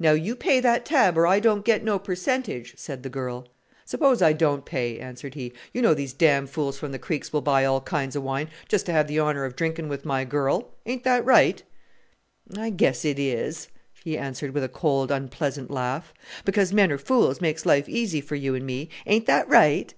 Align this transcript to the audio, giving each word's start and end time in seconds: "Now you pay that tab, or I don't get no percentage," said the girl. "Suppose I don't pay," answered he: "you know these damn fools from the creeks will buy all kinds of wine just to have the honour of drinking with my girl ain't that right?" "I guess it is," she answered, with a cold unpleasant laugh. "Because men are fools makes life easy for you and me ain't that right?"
"Now 0.00 0.10
you 0.10 0.34
pay 0.34 0.58
that 0.58 0.84
tab, 0.84 1.16
or 1.16 1.28
I 1.28 1.38
don't 1.38 1.64
get 1.64 1.84
no 1.84 2.00
percentage," 2.00 2.76
said 2.76 3.04
the 3.04 3.08
girl. 3.08 3.46
"Suppose 3.84 4.20
I 4.20 4.32
don't 4.32 4.64
pay," 4.66 4.98
answered 4.98 5.34
he: 5.34 5.52
"you 5.72 5.80
know 5.80 5.94
these 5.94 6.12
damn 6.12 6.48
fools 6.48 6.76
from 6.76 6.90
the 6.90 6.98
creeks 6.98 7.32
will 7.32 7.40
buy 7.40 7.64
all 7.64 7.80
kinds 7.80 8.16
of 8.16 8.24
wine 8.24 8.50
just 8.68 8.84
to 8.86 8.92
have 8.92 9.06
the 9.06 9.20
honour 9.20 9.44
of 9.44 9.54
drinking 9.54 9.88
with 9.88 10.04
my 10.04 10.24
girl 10.24 10.74
ain't 10.86 11.04
that 11.04 11.24
right?" 11.24 11.62
"I 12.56 12.70
guess 12.70 13.04
it 13.04 13.16
is," 13.20 13.68
she 13.92 14.18
answered, 14.18 14.54
with 14.54 14.64
a 14.64 14.68
cold 14.68 15.12
unpleasant 15.12 15.70
laugh. 15.70 16.12
"Because 16.44 16.72
men 16.72 16.90
are 16.90 16.98
fools 16.98 17.40
makes 17.40 17.64
life 17.64 17.88
easy 17.88 18.20
for 18.20 18.34
you 18.34 18.56
and 18.56 18.66
me 18.66 18.88
ain't 19.06 19.26
that 19.26 19.48
right?" 19.48 19.94